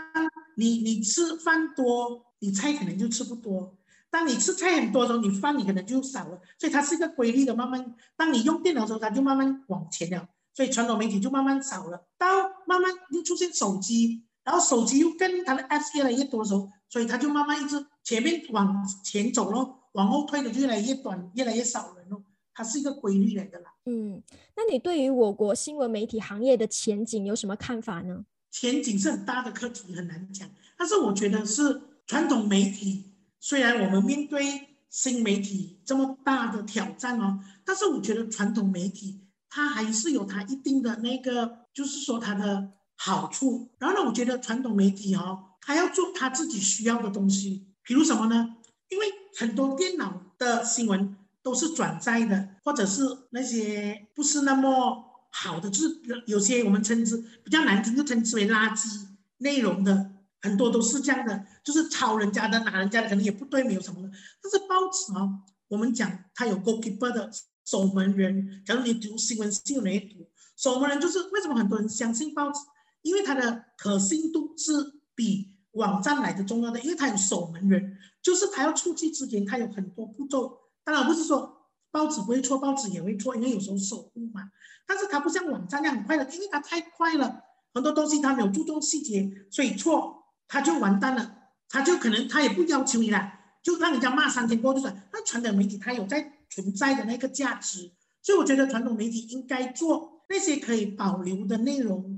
[0.57, 3.77] 你你吃饭多，你菜可能就吃不多；
[4.09, 6.41] 当你吃菜很多的时候，你饭你可能就少了。
[6.59, 7.95] 所以它是一个规律的，慢慢。
[8.17, 10.27] 当你用电脑的时候，它就慢慢往前了。
[10.55, 12.07] 所以传统媒体就慢慢少了。
[12.17, 12.27] 到
[12.67, 22.23] 慢慢又出现手机，然后手机又跟它的 Apps 越来越多的时候，所以它就慢慢一直前面往前走咯，往后退的就越来越短，越来越少人咯。
[22.53, 23.73] 它是一个规律来的啦。
[23.87, 24.23] 嗯，
[24.57, 28.25] 那你对于我国新闻媒体行业的前景有什么看法呢？
[28.51, 30.51] 前景是很大的课题，很难讲。
[30.77, 42.73] 但是我觉得是传统媒体，虽然我们面对新媒体这么大的挑战哦，但是我觉得传统媒体它还是有它一定的那个，就是说它的
[43.03, 43.71] 好处。
[43.79, 48.57] 然后呢，我觉得传统媒体哦，它要做它自己需要的东西，比如什么呢？
[48.91, 51.17] 因为很多电脑的新闻。
[51.43, 59.07] 都是转载的，或者是那些不是那么好的，就是有些我们称之比较难听，就称之为垃圾
[59.39, 60.11] 内容的，
[60.43, 64.11] 很多都是这样的，就是抄人家的、拿人家的，可能也不对，没有什么的。
[64.43, 67.31] 但是报纸哦，我们讲它有 goalkeeper 的
[67.65, 72.61] 守门人，假如你读新闻，新闻读守门人，就是为什么很多人相信报纸，
[73.03, 75.01] 因为它的可信度是。
[75.17, 80.57] 比网站来的重要的，因为它有守门人，就是它要出去之前，它有很多步骤。
[80.83, 84.51] 当然不是说报纸不会错，报纸也会错，因为有时候守护嘛。
[84.87, 87.43] 但是它不像网站那样很快的，因为它太快了，
[87.75, 91.37] 很多东西它没有注重细节，所以错它就完蛋了，
[91.69, 93.31] 它就可能它也不要求你了，
[93.63, 94.87] 就让人家骂三天过就是。
[95.13, 102.10] 那传统媒体它有在存在的那个价值，所以我觉得传统媒体应该做那些可以保留的内容。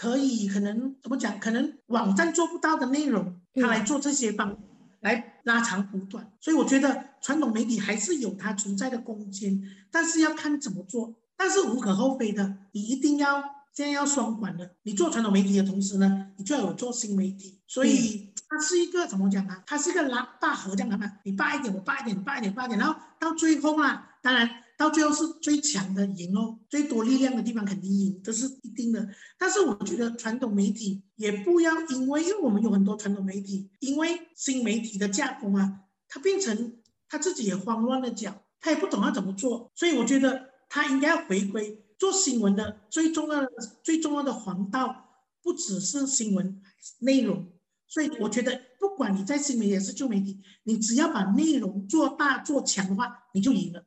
[0.00, 1.38] 可以，可能怎么讲？
[1.38, 4.56] 可能网站做不到的内容，他来做这些帮，
[5.00, 6.32] 来拉长补短。
[6.40, 9.60] 所以我觉得传统媒体还是有它存在的空间，
[9.90, 11.14] 但是要看怎么做。
[11.36, 13.42] 但是无可厚非的，你一定要
[13.74, 14.74] 现在要双管的。
[14.84, 17.60] 你做传统媒体的同时呢，你就要有做新媒体。
[17.66, 19.62] 所以它是一个怎么讲啊？
[19.66, 24.48] 它是一个拉大河这样的嘛，你扒一点，我扒一点，你扒一点，扒一点，然后到最后啊，当然。
[24.80, 29.06] 到最后是最强的赢哦，最多力量的地方肯定赢，这是一定的。
[29.38, 36.78] 但是我觉得传统媒体也不要因为，因为我们有很多传统媒体，因为新媒体的架构啊，它变成
[37.10, 39.70] 他自己也慌乱了脚，他也不懂要怎么做。
[39.74, 43.50] 所以我觉得他应该要回归做新闻的最重要的、
[43.82, 45.10] 最重要的黄道，
[45.42, 46.58] 不只是新闻
[47.00, 47.52] 内容。
[47.86, 53.84] 所以我觉得，不管你在新媒体还是旧媒体，你只要把内容做大做强的话，你就赢了。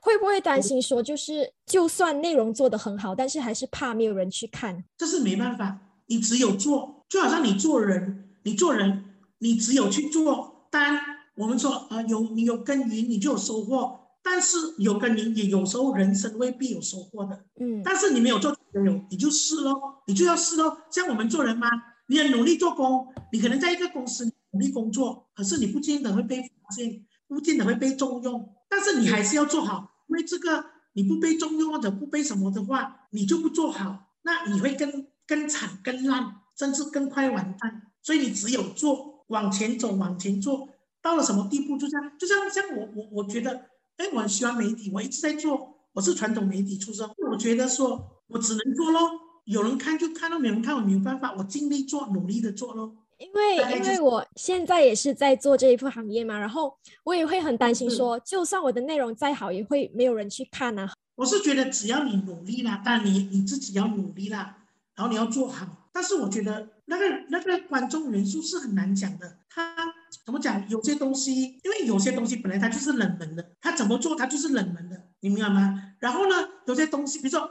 [0.00, 4.84] 会不会担心说，就是就算内容做得很好，但是还是怕没有人去看？
[4.96, 9.04] 这是没办法，你只有做，就好像你做人，你做人，
[9.38, 10.68] 你只有去做。
[10.70, 11.00] 当然，
[11.36, 14.00] 我们说，呃，有你有耕耘，你就有收获。
[14.26, 17.44] 但是有耕耘，也有时候人生未必有收获的。
[17.60, 17.82] 嗯。
[17.84, 20.78] 但是你没有做，有你就试咯，你就要试咯。
[20.90, 21.68] 像我们做人嘛，
[22.08, 28.48] 你很努力做工，你可能在一个公司努力工作，可是你不见得会被发现，不见得会被重用。
[28.74, 29.92] 但是你还是要做好。
[30.08, 37.82] 因为这个你不被重用或者不被什么的话，你就不做好，那你会更更惨、更烂，甚至更快完蛋。
[38.02, 40.68] 所以你只有做，往前走，往前做，
[41.00, 49.10] 到了什么地步就这样，就像像我我我觉得，哎，我很喜欢媒体，我一直在做，我是传统媒体出身，我觉得说我只能做咯，
[49.46, 52.94] 有人看就看到，没人看我没有办法，我尽力做，努力的做咯。
[53.18, 60.92] 因为因为我现在也是在做这一副行业嘛，然后我也会很担心说，就算我的内容再好，也会没有人去看啊。
[61.14, 64.56] 我是觉得只要你努力啦，但你你自己要努力啦，
[64.96, 65.88] 然后你要做好。
[65.92, 69.38] 但是我觉得那个那个观众人数是很难讲的。
[69.48, 69.76] 他
[70.24, 70.68] 怎么讲？
[70.68, 75.94] 有些东西，因为有些东西本来它就是冷门的，他怎么做它就是冷门的，你明白吗？
[76.00, 76.34] 然后呢，
[76.66, 77.48] 有些东西，比如说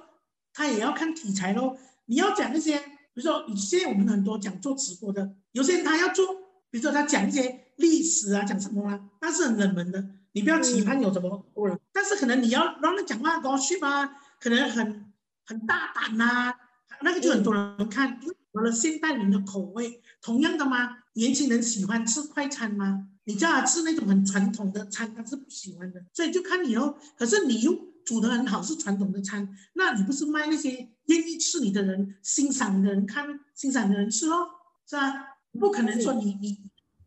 [0.54, 1.78] 他也要看题材喽。
[2.06, 2.82] 你要讲那些，
[3.14, 5.36] 比如说你现在我们很多讲做直播的。
[5.52, 6.26] 有些人他要做，
[6.70, 11.80] 比如说他讲一些历史啊，讲什么啊，那是很冷门的，你不要期盼有什么多人。
[11.92, 15.14] 但是可能你要让他讲话高兴啊，可能很
[15.46, 16.54] 很大胆呐，
[17.02, 20.02] 那个就很多人看，因为有了现代人的口味。
[20.22, 20.98] 同样的吗？
[21.14, 23.10] 年轻人喜欢吃快餐吗？
[23.26, 26.04] 你叫他吃那种很传统的餐，他是不喜欢的。
[26.14, 26.96] 所以就看你哦。
[27.18, 34.48] 可是你又煮的很好，是传统的餐，那你不是卖那些愿意吃你的人、欣赏的人看、欣赏的人吃哦，
[34.88, 35.38] 是吧？
[35.60, 36.60] 不可能说你你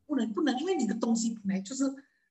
[0.06, 1.84] 不能不能，因为你的东西本来就是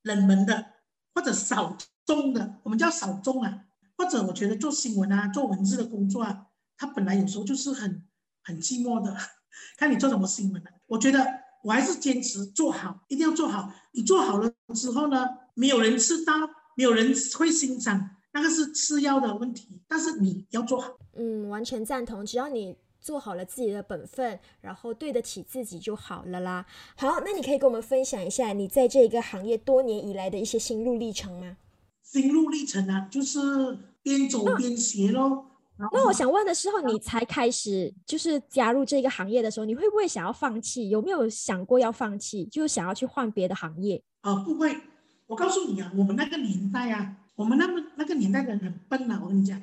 [0.04, 0.66] 冷门的
[1.14, 3.62] 或者少众的，我们叫少众啊。
[3.98, 8.04] 或者我觉得做新闻啊，做文字的工作啊，它本来有时候就是很
[8.44, 9.16] 很寂寞的。
[9.78, 11.26] 看你做什么新闻了，我觉得
[11.64, 13.72] 我还是坚持做好，一定要做好。
[13.94, 16.34] 你做好了之后呢，没有人知道，
[16.76, 19.82] 没有人会欣赏，那个是次要的问题。
[19.88, 20.96] 但是你要做好。
[21.16, 22.24] 嗯，完全赞同。
[22.24, 22.78] 只要你。
[23.06, 26.66] 做好了自己的本分，然后对得起自己就好了啦。
[26.98, 31.56] 好，那你可以跟我们分享一下你在这个行业多年以来的一些心路历程吗？
[32.02, 35.46] 心路历程啊，就是边走边学喽。
[35.78, 40.90] 那我想问的时候，你才开始就是加入这个行业的时候，你会不会想要放弃？
[40.90, 44.02] 有没有想过要放弃，就是想要去换别的行业？
[44.22, 44.76] 啊，不会。
[45.28, 49.62] 我告诉你啊，我们那个年代啊，我们那么那个年代的人很笨啊，我跟你讲，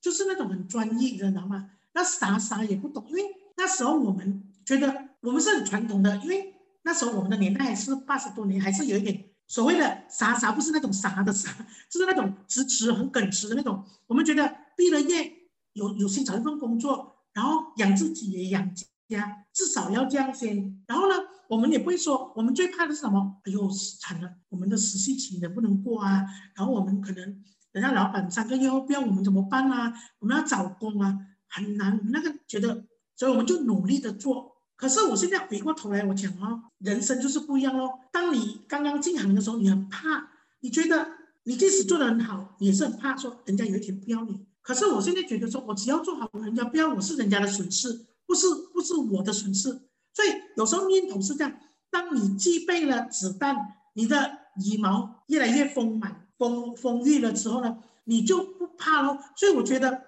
[0.00, 1.70] 就是那种很专业的，知道吗？
[1.92, 3.22] 那啥啥也不懂，因为
[3.56, 11.50] 那时候我们觉得我们是很传统的，因为那时候我们的年代是八十多年，还是有一点所谓的啥啥，不是那种啥的啥，
[11.90, 13.84] 就 是那种直直很耿直的那种。
[14.06, 15.32] 我们觉得毕了业
[15.74, 18.74] 有有心找一份工作，然后养自己也养
[19.10, 20.82] 家，至少要这样先。
[20.86, 21.14] 然后呢，
[21.48, 23.36] 我们也不会说，我们最怕的是什么？
[23.44, 23.68] 哎呦，
[24.00, 26.24] 惨了，我们的实习期能不能过啊？
[26.54, 27.42] 然后我们可能
[27.72, 29.92] 人家老板三个月后不要我们怎么办啊？
[30.20, 31.18] 我们要找工啊？
[31.48, 34.52] 很难，那个觉得，所以我们就努力的做。
[34.76, 37.90] 可是我现在回过头来，我讲哦，人生就是不一样哦。
[38.10, 41.06] 当你刚刚进行的时候，你很怕，你觉得
[41.42, 44.46] 你即使做的很好，也是很怕说人家有一天不要你。
[44.62, 49.70] 可是我现在觉得说，我只要做好，人家不要我是人家的损失，不是不是我的损失。
[50.14, 51.52] 所以有时候念头是这样：
[51.90, 53.56] 当你具备了子弹，
[53.94, 59.18] 你的羽毛越来越丰满、丰丰裕了之后呢，你就不怕喽。
[59.34, 60.04] 所以我觉得，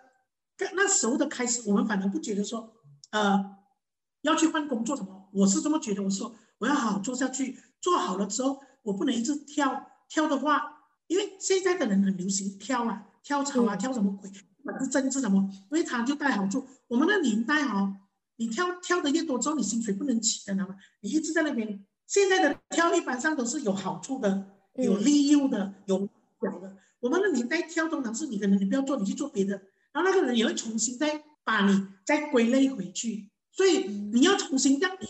[0.76, 2.72] 那时候的开始，我们反而不觉得说，
[3.10, 3.56] 呃，
[4.20, 5.28] 要去换工作什么。
[5.32, 10.62] 我是这么觉得，我说我要好好做下去，做好了之后，我不能一直跳跳的话，
[11.08, 14.30] 因为现在的人很流行跳啊，跳槽啊，跳什么鬼？
[14.64, 16.64] 不是政治什么，因为他就带好处。
[16.86, 17.96] 我们那年代哦，
[18.42, 20.74] 你跳跳的越多之后，你薪水不能起的，知道吗？
[21.00, 21.84] 你一直在那边。
[22.08, 25.98] 现在的跳一般上都是有好处的，有利诱的，有
[26.40, 26.76] 表的。
[26.98, 29.54] 我们那年代跳通常是你可能你不要做，你去做别的，
[29.92, 33.30] 然后那个人也会重新再把你再归类回去。
[33.52, 35.08] 所以你要重新这样，你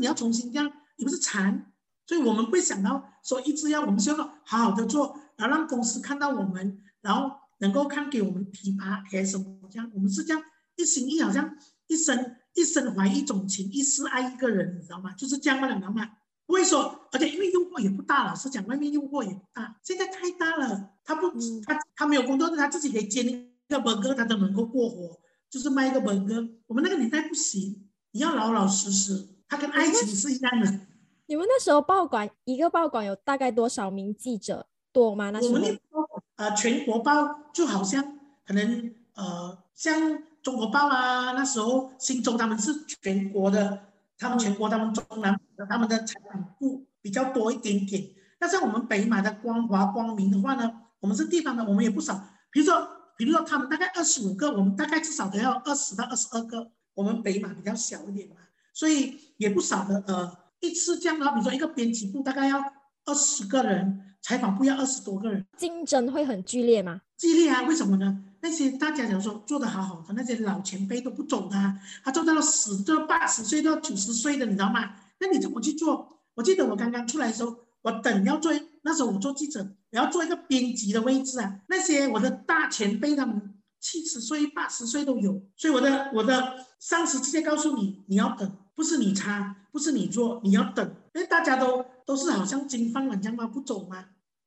[0.00, 1.72] 你要重新这样，你不是馋。
[2.06, 7.36] 所以我们会想到说，一直要我们是要好好的做，然后让公司看到我们，然后。
[7.58, 9.88] 能够看给我们提拔还是什么这样？
[9.94, 10.42] 我们是这样
[10.74, 11.56] 一心一好像
[11.86, 15.12] 一生一生怀一种情，一世爱一个人，你知道吗？
[15.12, 16.10] 就是这样嘛，知道吗？
[16.46, 19.78] 不会说，而且因为诱惑也不大，老实讲，外面诱惑也不大。
[19.82, 21.30] 现在太大了，他不，
[21.66, 26.46] 他他没有工作，他自己可以接一个本哥，他都能够过活，就是卖一个本哥。
[26.66, 30.80] 我们那个年代不行，你要老老实实，他跟爱情是一样的。
[31.26, 34.66] 你们那时候报馆一个报馆有大概多少名记者？
[34.92, 35.30] 多吗？
[35.30, 35.48] 那时
[35.90, 36.22] 候？
[36.36, 42.70] 呃，全国报就好像可能呃，像中国报啊，那时候新中他们是
[43.02, 43.80] 全国的，
[44.18, 45.34] 他们全国他们中南
[45.70, 48.04] 他们的采访部比较多一点点。
[48.38, 52.22] 那像我们北马的光华、光明的话呢，我们是地方的，我们也不少。
[52.50, 56.70] 比如说，比如说他们大概二十五个，我们大概至少都要二十到二十二个。
[56.92, 58.36] 我们北马比较小一点嘛，
[58.74, 60.04] 所以也不少的。
[60.06, 62.62] 呃，一次这样的话，比如说一个编辑部大概要
[63.06, 64.02] 二十个人。
[64.26, 67.02] 采访部要二十多个人，竞争会很剧烈吗？
[67.14, 67.60] 激烈啊！
[67.64, 68.24] 为什么呢？
[68.44, 71.56] 那些大家假如说做得好好的那些老前辈都不走的，
[72.04, 74.96] 他做到了死都八十岁到九十岁的，你知道吗？
[75.18, 76.20] 那你怎么去做？
[76.34, 78.52] 我记得我刚刚出来的时候，我等要做
[78.82, 81.60] 那时候我做记者，我要做一个编辑的位置啊。
[81.68, 93.46] 那些我的大前辈他们七十岁、八十岁都有，所以我的我的上司直接告诉你，你要等，不是你差，不是你做，你要等，因为大家都都是好像金饭碗这样吗？
[93.46, 94.04] 不走吗？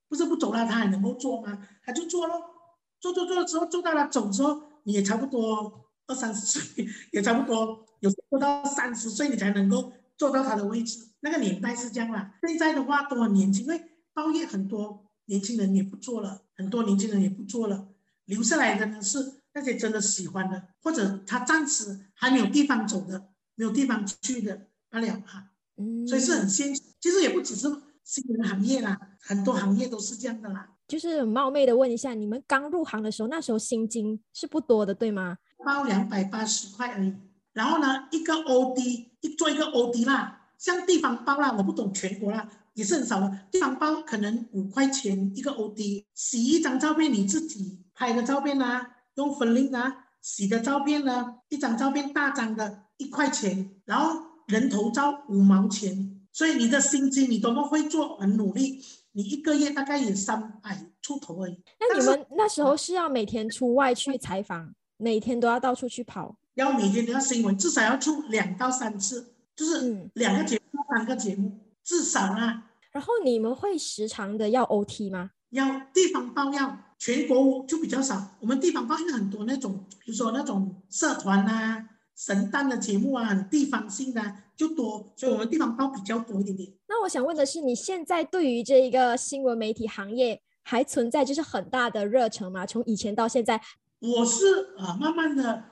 [0.07, 1.57] 不是不走了，他还能够做吗？
[1.83, 2.39] 他就做咯，
[2.99, 11.07] 做做做了之后，做到了走之后，你也差不多二三十岁，也差不多有做到三十岁，你才能够做到他的位置。
[11.19, 12.33] 那个年代是这样啦。
[12.47, 13.81] 现在的话都很年轻，因为
[14.13, 17.89] 报业很多年轻人也不做了，很多年轻人也不做了，
[18.25, 25.51] 留下来的呢是那些真的喜欢的，或者他暂时还没有地方走的，没有地方去的罢了哈。
[25.77, 27.67] 嗯，所以是很现实，其实也不只是。
[28.07, 30.76] 新闻行业啦，很多行业都是这样的啦。
[30.87, 35.37] 就是很冒昧的问一下，你们刚入行的时候，那时候薪金是不多的，对吗？
[35.65, 37.13] 包两百八十块而已。
[37.53, 43.39] 然后呢，一个 OD 一做一个 OD 啦，像地方包啦，我不懂全国啦，也是很少的。
[43.51, 56.13] 地方包可能五块钱一个 OD，洗一张照片你自己拍的照片啊，用粉令啊洗的照片呢，一张照片大张的一块钱，然后人头照五毛钱。
[56.31, 58.79] 所以你的薪金你多么会做，很努力，
[59.17, 61.59] 你一个月大概也三百出头而已。
[61.79, 71.51] 那你们那时候是要每天出外去采访，每天都要到处去跑，要每天都要新闻，至少要出两到三次，就是两个节目、三个节目，
[71.83, 72.69] 至少啊。
[72.91, 75.31] 然后你们会时常的要 OT 吗？
[75.49, 78.37] 要地方报要，全国就比较少。
[78.39, 81.89] 我们地方报因为很多那种，比如说那种社团啊。
[82.17, 86.73] 神诞的节目啊，很地方性的就多，所以我们地方报比较多一点点。
[86.87, 92.65] 那我想问的是，你现在对于这一个新闻媒体行业还存在就是很大的热忱吗？
[92.65, 93.61] 从以前到现在，
[93.99, 95.65] 我是呃，慢慢的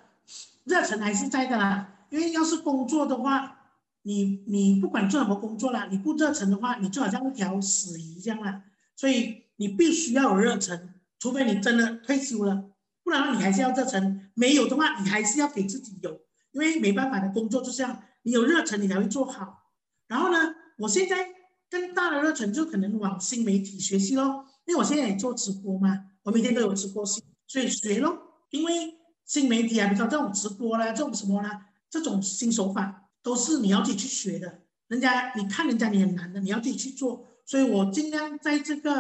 [0.66, 2.06] 热忱还是在的啦。
[2.12, 3.72] 因为要是工作的话，
[4.04, 8.62] 你你不管做什么工作啦，你不热忱的话，你就好像一条死鱼这样啦。
[8.96, 12.66] 所以你必须要有热忱，除非你真的退休了，
[13.04, 14.30] 不然你还是要热忱。
[14.36, 16.22] 没有的话，你还是要给自己有。
[16.56, 19.72] 因为没办法的工作就这样，你有热忱你才会做好。
[20.08, 21.28] 然后呢，我现在
[21.70, 28.18] 更大的热忱就可能往新媒体学习咯，因为我现在也做直播嘛，我每天都有直播戏，所以学咯。
[28.52, 28.94] 因为
[29.26, 34.62] 新媒体啊，比如说这种直播啦，这种什么啦，这种新手法都是你要自己去学的。
[34.88, 37.28] 人家你看人家你很难的，你要自己去做。
[37.46, 39.00] 所以我尽量在这个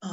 [0.00, 0.10] 呃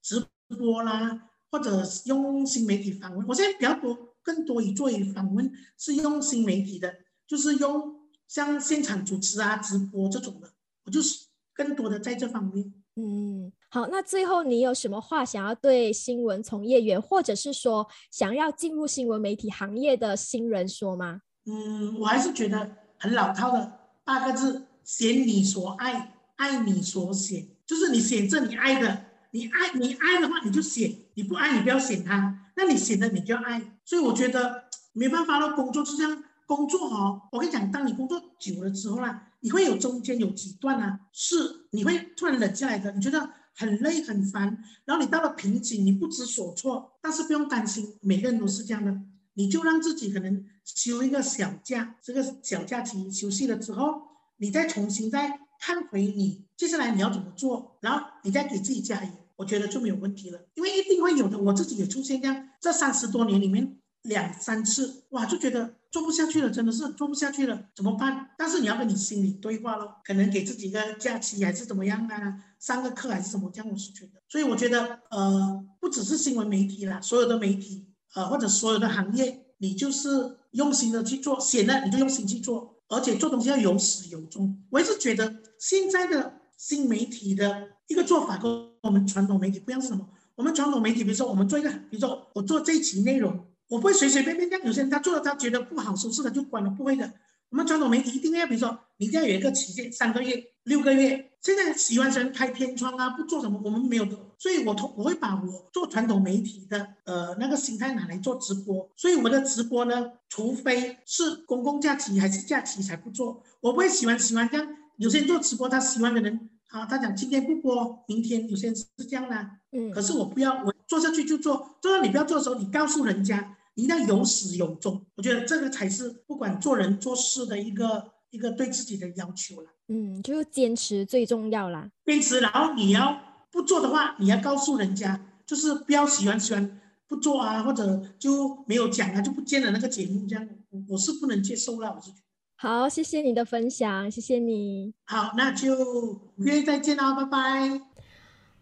[0.00, 0.24] 直
[0.56, 4.13] 播啦，或者用新媒体访问，我现在比较多。
[4.24, 6.92] 更多以作为访问是用新媒体的，
[7.28, 7.94] 就是用
[8.26, 10.50] 像现场主持啊、直播这种的，
[10.86, 12.74] 我就是更多的在这方面。
[12.96, 21.20] 嗯，好，那最后你有什么话想要对新闻从业员，或者是说想要进入新闻媒体行业的新人说吗？
[21.46, 27.46] 嗯，我还是觉得很老套的八个字：选你所爱，爱你所选。
[27.66, 32.52] 就是你选择你爱的，你爱你爱的话你就写，你不爱你不要选它。
[32.56, 33.73] 那你写的你就要爱。
[33.84, 36.24] 所以我觉得 没办法了，工作是这样。
[36.46, 46.98] 工作哦，我跟你讲，当你工作久了之后啦，你会有中间有几段啊，是你会突然冷下来的，你觉得很累很烦，然后你到了瓶颈，你不知所措。
[47.00, 48.94] 但是不用担心，每个人都是这样的，
[49.32, 54.02] 你就让自己可能休一个小假，这个小假期休息了之后，
[54.36, 61.38] 你再重新再看回你接下来你要怎么做，然后你再给自己加油，我觉得就没有问题了，因为一定会有的。
[61.38, 65.74] 我自己也出现这样，这三十多年里面两三次，哇，就觉得。
[65.94, 68.30] 做不下去了，真的是做不下去了，怎么办？
[68.36, 72.36] 但是你要跟你心里对话咯，可能给自己一个假期还是怎么样啊？
[72.58, 73.48] 上个课还是什么？
[73.54, 84.60] 这样我是觉得，所以我觉得，呃，不只是新闻媒体啦，所有的媒体，呃，或者所有的行业，你就是用心的去做，写了你就用心去做，而且做东西要有始有终。
[84.70, 88.50] 我一直觉得现在的新媒体的一个做法跟
[88.82, 90.08] 我们传统媒体不一样是什么？
[90.34, 93.46] 我们传统媒体，比如说我们做一个，比如说我做这一期内容。
[93.66, 97.10] 我不会随随便便这样，有些人他做了他觉得不好收视他就关了，不会的。
[97.48, 101.30] 我们传统媒体一定要，比如说你一定要有一个期限，三个月、六个月。
[101.40, 104.18] 现在喜欢人开天窗啊，不做什么，我们没有的。
[104.38, 108.86] 所以我同我会把我做传统媒体的呃那个心态拿来做直播。
[108.96, 113.42] 所以我的直播呢，除非是公共假期还是假期才不做。
[113.60, 119.36] 我不会喜欢喜欢这样，有些人做直播他喜欢的人啊，他讲今天不播，明天有些人是这样的。
[119.72, 119.90] 嗯。
[119.92, 123.56] 可是我不要，我做下去就做，做到你不要做的时候，你告诉人家。
[123.76, 129.70] 一定要有始有终，我觉得这个才是不管做人做事的一个一个对自己的要求了。
[129.88, 131.90] 嗯，就是坚持最重要啦。
[132.04, 133.20] 坚持，然后你要
[133.50, 140.48] 不做的话，你要告诉人家，就是不要喜欢喜欢不做啊，或者就没有讲啊，就不见了那个节目，这样
[140.88, 141.92] 我是不能接受了。
[141.92, 142.23] 我是觉得。
[142.56, 144.94] 好，谢谢你的分享，谢谢你。
[145.04, 147.80] 好，那就约再见啦，拜拜。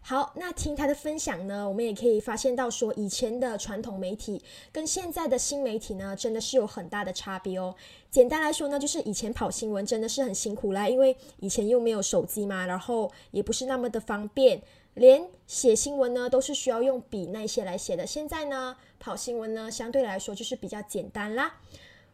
[0.01, 7.73] 好，那听他的分享呢，我们也可以发现到说，以前的传统媒体跟现在的新媒体呢，真的是有很大的差别哦。
[8.11, 14.61] 简单来说呢，就是以前跑新闻真的是很辛苦啦，因为以前又没有手机嘛，然后也不是那么的方便，
[14.95, 18.05] 连写新闻呢都是需要用笔那些来写的。
[18.05, 21.59] 现在呢，跑新闻呢相对来说就是比较简单啦。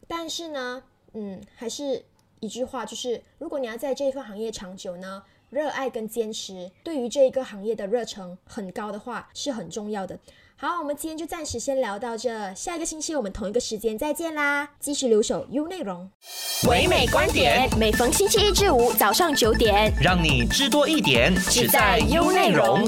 [0.08, 0.84] 但是呢，
[1.14, 2.04] 嗯，还是
[2.40, 5.24] 一句话，就是如果你要在这一份行业长久呢。
[5.50, 10.20] 热爱跟坚持，对于这一个行业的热忱很高的话，是很重要的。
[10.56, 14.70] 好，我们今天就暂时先聊到这，下一个星期我们同一个时间再见啦！
[14.80, 16.08] 继续留守 U 内容，
[16.68, 22.88] 唯美观点，每逢星期一至五早上九点，让你知多一点，只在 U 内容。